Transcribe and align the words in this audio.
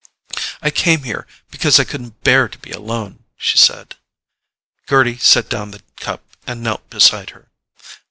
"I 0.63 0.71
came 0.71 1.03
here 1.03 1.27
because 1.51 1.79
I 1.79 1.83
couldn't 1.83 2.23
bear 2.23 2.49
to 2.49 2.57
be 2.57 2.71
alone," 2.71 3.23
she 3.37 3.55
said. 3.59 3.97
Gerty 4.89 5.19
set 5.19 5.47
down 5.47 5.69
the 5.69 5.83
cup 5.97 6.23
and 6.47 6.63
knelt 6.63 6.89
beside 6.89 7.29
her. 7.29 7.51